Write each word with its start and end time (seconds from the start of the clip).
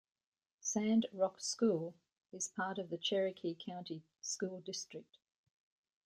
Sand 0.61 1.05
Rock 1.13 1.39
School 1.39 1.93
is 2.33 2.47
part 2.47 2.79
of 2.79 2.89
the 2.89 2.97
Cherokee 2.97 3.53
County 3.63 4.01
School 4.19 4.59
District. 4.61 5.19